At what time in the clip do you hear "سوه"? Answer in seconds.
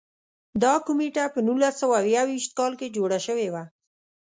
1.81-1.97